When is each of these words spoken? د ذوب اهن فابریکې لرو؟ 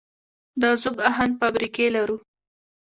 د 0.61 0.63
ذوب 0.81 0.97
اهن 1.09 1.31
فابریکې 1.39 1.85
لرو؟ 1.95 2.17